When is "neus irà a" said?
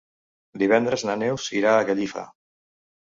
1.25-1.85